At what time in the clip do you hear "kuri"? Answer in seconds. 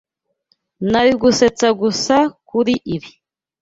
2.49-2.73